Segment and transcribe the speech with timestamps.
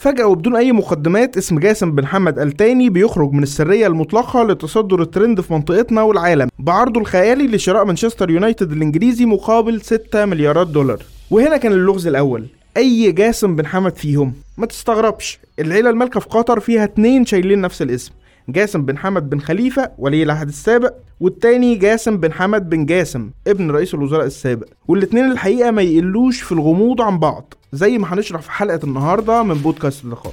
[0.00, 5.40] فجأة وبدون أي مقدمات اسم جاسم بن حمد التاني بيخرج من السرية المطلقة لتصدر الترند
[5.40, 11.02] في منطقتنا والعالم بعرضه الخيالي لشراء مانشستر يونايتد الإنجليزي مقابل 6 مليارات دولار.
[11.30, 16.60] وهنا كان اللغز الأول أي جاسم بن حمد فيهم؟ ما تستغربش العيلة المالكة في قطر
[16.60, 18.12] فيها اتنين شايلين نفس الاسم
[18.48, 23.70] جاسم بن حمد بن خليفة ولي العهد السابق والتاني جاسم بن حمد بن جاسم ابن
[23.70, 27.54] رئيس الوزراء السابق والاتنين الحقيقة ما يقلوش في الغموض عن بعض.
[27.72, 30.32] زي ما هنشرح في حلقة النهاردة من بودكاست اللقاء.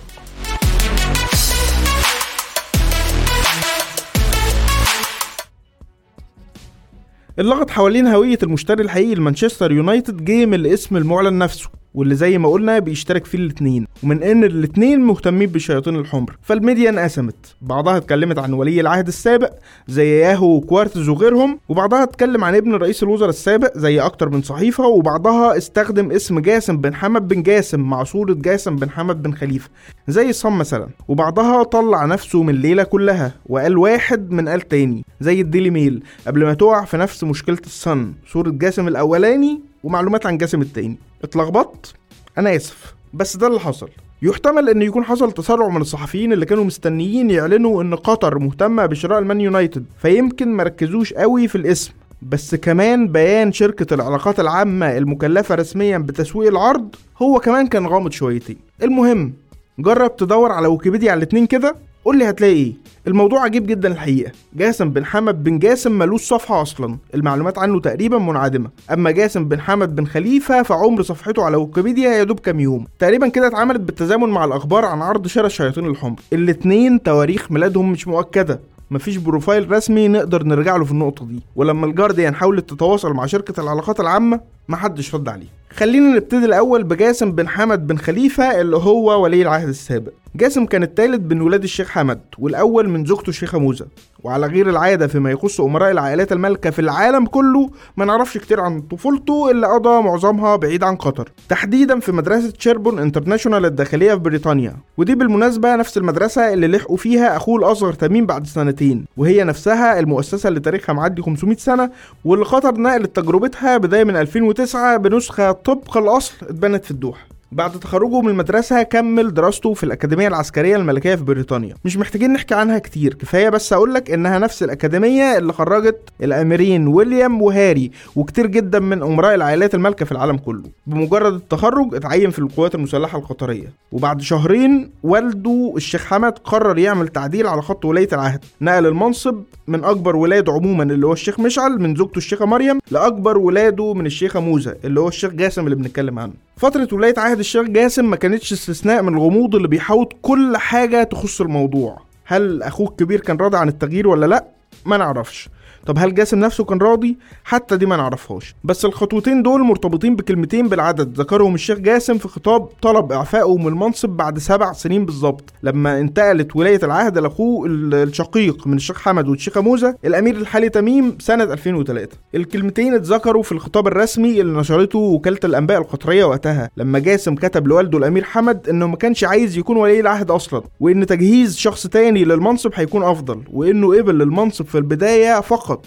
[7.39, 11.69] اللغط حوالين هوية المشتري الحقيقي لمانشستر يونايتد جه من الاسم المعلن نفسه.
[11.97, 13.87] واللي زي ما قلنا بيشترك فيه الاتنين.
[14.03, 16.37] ومن إن الاتنين مهتمين بالشياطين الحمر.
[16.41, 17.55] فالميديا انقسمت.
[17.61, 19.51] بعضها اتكلمت عن ولي العهد السابق
[19.87, 24.87] زي ياهو وكوارتز وغيرهم وبعضها اتكلم عن ابن رئيس الوزراء السابق زي أكتر من صحيفة
[24.87, 29.69] وبعضها استخدم اسم جاسم بن حمد بن جاسم مع صورة جاسم بن حمد بن خليفة
[30.07, 30.87] زي صم مثلا.
[31.07, 36.03] وبعضها طلع نفسه من الليلة كلها وقال واحد من قال تاني زي الديلي ميل.
[36.27, 40.97] قبل ما تقع في نفس مشكلة الصن صورة جاسم الأولاني ومعلومات عن جاسم التاني.
[41.23, 41.93] اتلخبطت
[42.37, 42.95] أنا آسف.
[43.13, 43.89] بس ده اللي حصل.
[44.21, 49.19] يحتمل إن يكون حصل تسرع من الصحفيين اللي كانوا مستنيين يعلنوا إن قطر مهتمة بشراء
[49.19, 51.91] المان يونايتد فيمكن مركزوش قوي في الاسم.
[52.21, 58.57] بس كمان بيان شركة العلاقات العامة المكلفة رسميا بتسويق العرض هو كمان كان غامض شويتين.
[58.83, 59.33] المهم
[59.79, 61.75] جرب تدور على ويكيبيديا على الاتنين كده.
[62.07, 62.73] قول لي هتلاقي إيه؟
[63.07, 64.31] الموضوع عجيب جدا الحقيقة.
[64.53, 66.97] جاسم بن حمد بن جاسم ملوش صفحة أصلا.
[67.15, 68.69] المعلومات عنه تقريبا منعدمة.
[68.93, 72.85] أما جاسم بن حمد بن خليفة فعمر صفحته على ويكيبيديا يا دوب كام يوم.
[72.99, 76.19] تقريبا كده اتعملت بالتزامن مع الأخبار عن عرض شراء الشياطين الحمر.
[76.33, 78.59] الاتنين تواريخ ميلادهم مش مؤكدة.
[78.91, 81.39] مفيش profile رسمي نقدر نرجع له في النقطة دي.
[81.55, 85.47] ولما الجارديان حاولت تتواصل مع شركة العلاقات العامة محدش رد عليه.
[85.73, 90.11] خلينا نبتدي الأول بجاسم بن حمد بن خليفة اللي هو ولي العهد السابق.
[90.37, 93.85] جاسم كان الثالث بين ولاد الشيخ حمد والأول من زوجته الشيخة موزة.
[94.23, 98.81] وعلى غير العادة فيما يخص أمراء العائلات المالكة في العالم كله ما نعرفش كتير عن
[98.81, 101.29] طفولته اللي قضى معظمها بعيد عن قطر.
[101.49, 104.73] تحديدا في مدرسة شيربون انترناشونال الداخلية في بريطانيا.
[104.97, 110.49] ودي بالمناسبة نفس المدرسة اللي لحقه فيها أخوه الأصغر تميم بعد سنتين وهي نفسها المؤسسة
[110.49, 111.91] اللي تاريخها معدي 500 سنة
[112.25, 117.26] واللي قطر نقلت تجربتها بداية من 2009 بنسخة طبق الأصل اتبنت في الدوحة.
[117.51, 121.75] بعد تخرجه من المدرسة كمل دراسته في الأكاديمية العسكرية الملكية في بريطانيا.
[121.85, 127.41] مش محتاجين نحكي عنها كتير كفاية بس أقولك إنها نفس الأكاديمية اللي خرجت الأميرين ويليام
[127.41, 130.63] وهاري وكتير جدا من أمراء العائلات المالكة في العالم كله.
[130.87, 133.67] بمجرد التخرج اتعين في القوات المسلحة القطرية.
[133.91, 138.45] وبعد شهرين والده الشيخ حمد قرر يعمل تعديل على خط ولاية العهد.
[138.61, 139.35] نقل المنصب
[139.67, 144.05] من أكبر ولاده عموما اللي هو الشيخ مشعل من زوجته الشيخة مريم لأكبر ولاده من
[144.05, 146.46] الشيخة موزة اللي هو الشيخ جاسم اللي بنتكلم عنه.
[146.57, 151.41] فترة ولاية عهد الشيخ جاسم ما كانتش استثناء من الغموض اللي بيحوط كل حاجة تخص
[151.41, 154.45] الموضوع هل أخوه الكبير كان راضي عن التغيير ولا لأ؟
[154.85, 155.49] ما نعرفش
[155.85, 158.55] طب هل جاسم نفسه كان راضي؟ حتى دي ما نعرفهاش.
[158.63, 164.09] بس الخطوتين دول مرتبطين بكلمتين بالعدد ذكرهم الشيخ جاسم في خطاب طلب اعفائه من المنصب
[164.09, 165.53] بعد سبع سنين بالظبط.
[165.63, 171.43] لما انتقلت ولاية العهد لأخوه الشقيق من الشيخ حمد والشيخة موزة الأمير الحالي تميم سنة
[171.43, 177.67] 2003 الكلمتين اتذكروا في الخطاب الرسمي اللي نشرته وكالة الأنباء القطرية وقتها لما جاسم كتب
[177.67, 182.25] لوالده الأمير حمد إنه ما كانش عايز يكون ولي العهد أصلا وإن تجهيز شخص تاني
[182.25, 185.85] للمنصب هيكون أفضل وإنه قبل للمنصب في البداية فقط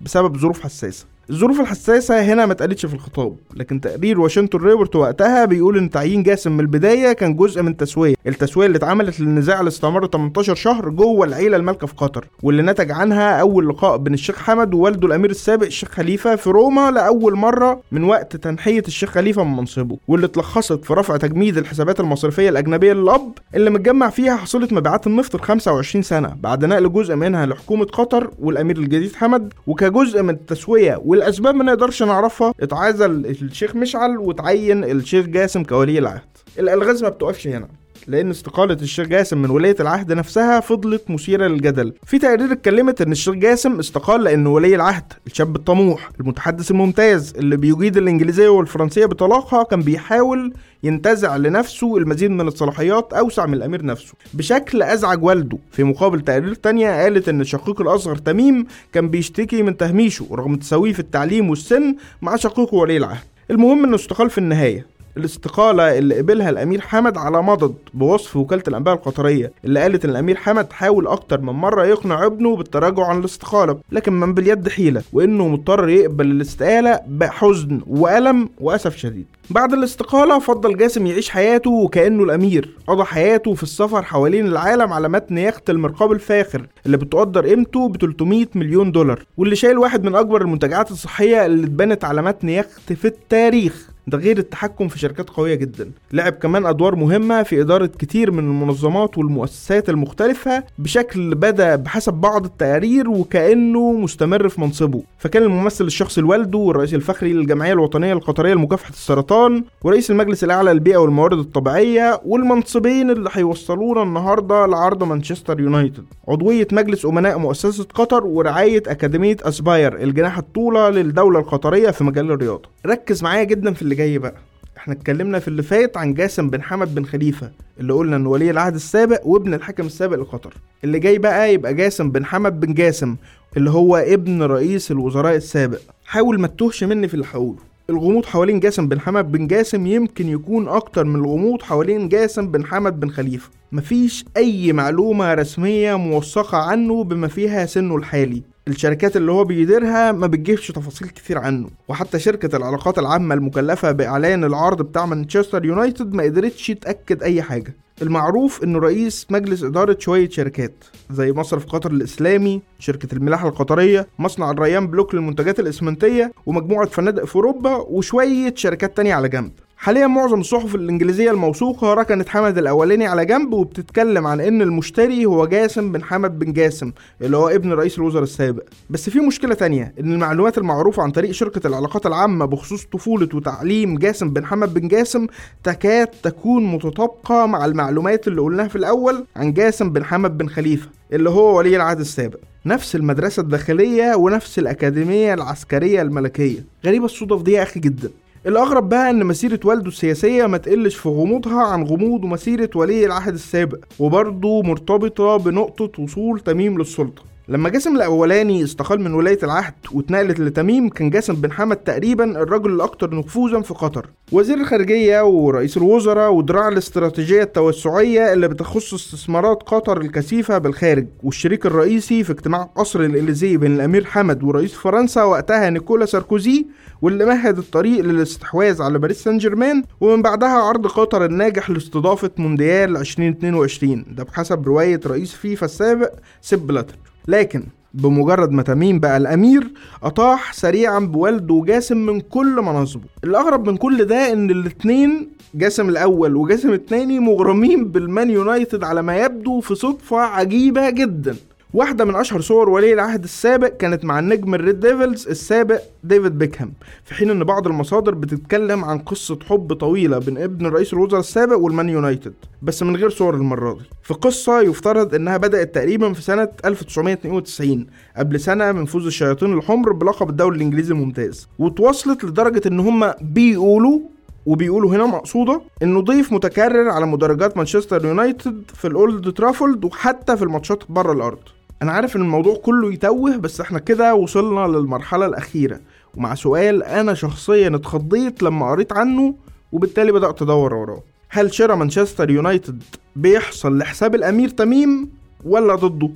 [0.00, 1.06] بسبب ظروف حساسة.
[1.30, 6.22] الظروف الحساسة هنا ما اتقالتش في الخطاب لكن تقرير واشنطن ريبورت وقتها بيقول إن تعيين
[6.22, 10.88] جاسم من البداية كان جزء من تسوية التسوية اللي اتعملت للنزاع اللي استمر 18 شهر
[10.88, 15.30] جوه العيلة المالكة في قطر واللي نتج عنها أول لقاء بين الشيخ حمد ووالده الأمير
[15.30, 19.96] السابق الشيخ خليفة في روما لأول مرة من وقت تنحية الشيخ خليفة من منصبه.
[20.08, 25.34] واللي اتلخصت في رفع تجميد الحسابات المصرفية الأجنبية للأب اللي متجمع فيها حصيلة مبيعات النفط
[25.34, 31.00] ال 25 سنة بعد نقل جزء منها لحكومة قطر والأمير الجديد حمد وكجزء من التسوية
[31.16, 36.20] والأسباب ما نقدرش نعرفها اتعزل الشيخ مشعل وتعين الشيخ جاسم كولي العهد.
[36.58, 37.68] الالغاز ما بتقفش هنا.
[38.06, 41.92] لأن استقالة الشيخ جاسم من ولاية العهد نفسها فضلت مثيرة للجدل.
[42.06, 47.56] في تقارير اتكلمت إن الشيخ جاسم استقال لأن ولي العهد الشاب الطموح المتحدث الممتاز اللي
[47.56, 50.52] بيجيد الإنجليزية والفرنسية بطلاقة كان بيحاول
[50.82, 54.14] ينتزع لنفسه المزيد من الصلاحيات أوسع من الأمير نفسه.
[54.34, 55.58] بشكل أزعج والده.
[55.72, 60.92] في مقابل تقارير تانية قالت إن الشقيق الاصغر تميم كان بيشتكي من تهميشه رغم تساويه
[60.92, 63.24] في التعليم والسن مع شقيقه ولي العهد.
[63.50, 64.95] المهم إنه استقال في النهاية.
[65.16, 70.36] الاستقالة اللي قبلها الأمير حمد على مضض بوصف وكالة الأنباء القطرية اللي قالت إن الأمير
[70.36, 75.48] حمد حاول أكتر من مرة يقنع ابنه بالتراجع عن الاستقالة لكن من باليد حيلة وإنه
[75.48, 79.26] مضطر يقبل الاستقالة بحزن وألم وأسف شديد.
[79.50, 82.76] بعد الاستقالة فضل جاسم يعيش حياته وكأنه الأمير.
[82.86, 87.96] قضى حياته في السفر حوالين العالم على متن يخت المرقاب الفاخر اللي بتقدر قيمته ب
[87.96, 89.22] 300 مليون دولار.
[89.36, 93.88] واللي شايل واحد من أكبر المنتجعات الصحية اللي اتبنت على متن يخت في التاريخ.
[94.08, 95.90] ده غير التحكم في شركات قوية جدا.
[96.12, 102.44] لعب كمان أدوار مهمة في إدارة كتير من المنظمات والمؤسسات المختلفة بشكل بدأ بحسب بعض
[102.44, 105.02] التقارير وكأنه مستمر في منصبه.
[105.18, 109.35] فكان الممثل الشخصي لوالده والرئيس الفخري للجمعية الوطنية القطرية لمكافحة السرطان
[109.84, 116.04] ورئيس المجلس الأعلى للبيئة والموارد الطبيعية والمنصبين اللي هيوصلونا النهاردة لعرض مانشستر يونايتد.
[116.28, 122.68] عضوية مجلس أمناء مؤسسة قطر ورعاية أكاديمية أسباير الجناح الطولة للدولة القطرية في مجال الرياضة.
[122.86, 124.34] ركز معايا جدا في اللي جاي بقى.
[124.76, 127.50] إحنا اتكلمنا في اللي فات عن جاسم بن حمد بن خليفة
[127.80, 130.54] اللي قلنا انه ولي العهد السابق وابن الحاكم السابق لقطر.
[130.84, 133.16] اللي جاي بقى يبقى جاسم بن حمد بن جاسم
[133.56, 135.78] اللي هو ابن رئيس الوزراء السابق.
[136.04, 137.58] حاول ما تتوهش مني في اللي هقوله.
[137.90, 142.64] الغموض حوالين جاسم بن حمد بن جاسم يمكن يكون أكتر من الغموض حوالين جاسم بن
[142.64, 143.50] حمد بن خليفة.
[143.72, 148.42] مفيش أي معلومة رسمية موثقة عنه بما فيها سنه الحالي.
[148.68, 151.68] الشركات اللي هو بيديرها ما بتجيبش تفاصيل كتير عنه.
[151.88, 157.76] وحتى شركة العلاقات العامة المكلفة بإعلان العرض بتاع مانشستر يونايتد ما قدرتش تأكد أي حاجة.
[158.02, 164.50] المعروف إنه رئيس مجلس إدارة شوية شركات زي مصرف قطر الإسلامي شركة الملاحة القطرية مصنع
[164.50, 169.52] الريان بلوك للمنتجات الإسمنتية ومجموعة فنادق في أوروبا وشوية شركات تانية على جنب.
[169.78, 175.46] حاليا معظم الصحف الإنجليزية الموثوقة ركنت حمد الأولاني على جنب وبتتكلم عن إن المشتري هو
[175.46, 176.92] جاسم بن حمد بن جاسم
[177.22, 178.62] اللي هو ابن رئيس الوزراء السابق.
[178.90, 183.98] بس في مشكلة تانية إن المعلومات المعروفة عن طريق شركة العلاقات العامة بخصوص طفولة وتعليم
[183.98, 185.26] جاسم بن حمد بن جاسم
[185.64, 190.88] تكاد تكون متطابقة مع المعلومات اللي قلناها في الأول عن جاسم بن حمد بن خليفة
[191.12, 192.38] اللي هو ولي العهد السابق.
[192.66, 196.64] نفس المدرسة الداخلية ونفس الأكاديمية العسكرية الملكية.
[196.86, 198.10] غريبة الصدف دي يا أخي جدا.
[198.46, 203.34] الأغرب بقى إن مسيرة والده السياسية ما تقلش في غموضها عن غموض مسيرة ولي العهد
[203.34, 207.22] السابق وبرضه مرتبطة بنقطة وصول تميم للسلطة.
[207.48, 212.72] لما جاسم الأولاني استقال من ولاية العهد واتنقلت لتميم كان جاسم بن حمد تقريبا الرجل
[212.72, 214.06] الأكثر نفوذا في قطر.
[214.32, 222.24] وزير الخارجية ورئيس الوزراء ودراع الاستراتيجية التوسعية اللي بتخص استثمارات قطر الكثيفة بالخارج والشريك الرئيسي
[222.24, 226.66] في اجتماع قصر الاليزيه بين الأمير حمد ورئيس فرنسا وقتها نيكولا ساركوزي
[227.02, 232.96] واللي مهد الطريق للاستحواذ على باريس سان جيرمان ومن بعدها عرض قطر الناجح لاستضافة مونديال
[232.96, 236.10] 2022 ده بحسب رواية رئيس فيفا السابق
[236.42, 236.94] سيب بلاتر.
[237.28, 237.62] لكن
[237.94, 243.04] بمجرد ما تميم بقى الأمير أطاح سريعا بوالد جاسم من كل مناصبه.
[243.24, 249.16] الأغرب من كل ده إن الاتنين جاسم الأول وجاسم التاني مغرمين بالمان يونايتد على ما
[249.16, 251.36] يبدو في صدفة عجيبة جدا.
[251.74, 256.72] واحدة من أشهر صور ولي العهد السابق كانت مع النجم الريد ديفلز السابق ديفيد بيكهام
[257.04, 261.58] في حين إن بعض المصادر بتتكلم عن قصة حب طويلة بين ابن رئيس الوزراء السابق
[261.58, 263.84] والمان يونايتد بس من غير صور المرة دي.
[264.02, 267.86] في قصة يفترض إنها بدأت تقريبا في سنة 1992
[268.16, 271.48] قبل سنة من فوز الشياطين الحمر بلقب الدوري الإنجليزي الممتاز.
[271.58, 274.00] وتوصلت لدرجة إن هم بيقولوا
[274.46, 280.42] وبيقولوا هنا مقصودة إنه ضيف متكرر على مدرجات مانشستر يونايتد في الأولد ترافولد وحتى في
[280.42, 281.38] الماتشات بره الأرض.
[281.82, 285.80] أنا عارف إن الموضوع كله يتوه بس إحنا كده وصلنا للمرحلة الأخيرة.
[286.16, 289.34] ومع سؤال أنا شخصيا اتخضيت لما قريت عنه
[289.72, 291.02] وبالتالي بدأت أدور وراه.
[291.28, 292.82] هل شراء مانشستر يونايتد
[293.16, 295.10] بيحصل لحساب الأمير تميم
[295.44, 296.10] ولا ضده؟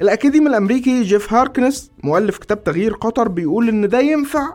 [0.00, 4.54] الأكاديمي الأمريكي جيف هاركنس مؤلف كتاب تغيير قطر بيقول إن ده ينفع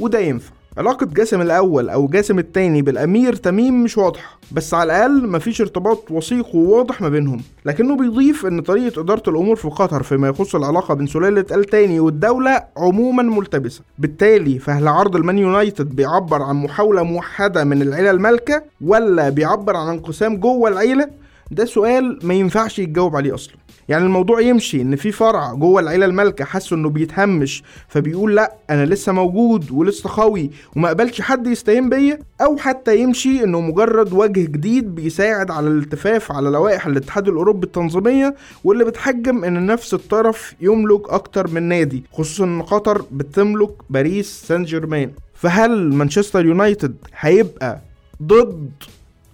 [0.00, 0.52] وده ينفع.
[0.78, 6.10] علاقة جاسم الأول أو جاسم التاني بالأمير تميم مش واضحة بس على الأقل مفيش ارتباط
[6.10, 10.94] وثيق وواضح ما بينهم لكنه بيضيف إن طريقة إدارة الأمور في قطر فيما يخص العلاقة
[10.94, 13.80] بين سلالة آل تاني والدولة عموما ملتبسة.
[13.98, 19.88] بالتالي فهل عرض المان يونايتد بيعبر عن محاولة موحدة من العيلة المالكة ولا بيعبر عن
[19.88, 21.08] انقسام جوه العيلة؟
[21.50, 23.54] ده سؤال ما ينفعش يتجاوب عليه أصلا.
[23.88, 28.84] يعني الموضوع يمشي إن في فرع جوه العيلة المالكة حاسه إنه بيتهمش فبيقول لأ أنا
[28.86, 34.40] لسه موجود ولسه قوي وما قبلش حد يستهين بيا أو حتى يمشي إنه مجرد وجه
[34.40, 38.34] جديد بيساعد على الالتفاف على لوائح الاتحاد الأوروبي التنظيمية
[38.64, 44.64] واللي بتحجم إن نفس الطرف يملك أكتر من نادي خصوصا إن قطر بتملك باريس سان
[44.64, 45.10] جيرمان.
[45.34, 47.80] فهل مانشستر يونايتد هيبقى
[48.22, 48.70] ضد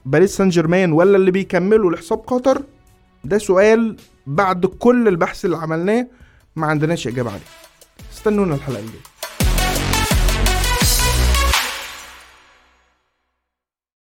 [0.04, 2.62] باريس سان جيرمان ولا اللي بيكملوا لحساب قطر؟
[3.25, 6.07] ده سؤال بعد كل البحث اللي عملناه
[6.57, 7.40] ما عندناش إجابة عليه.
[8.12, 9.00] استنونا الحلقة الجاية.